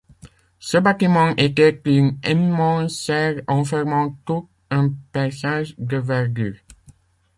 Ce 0.57 0.79
bâtiment 0.79 1.35
était 1.37 1.79
une 1.85 2.17
immense 2.25 2.99
serre 3.01 3.43
enfermant 3.47 4.17
tout 4.25 4.49
un 4.71 4.89
paysage 5.13 5.75
de 5.77 5.97
verdure. 5.97 6.55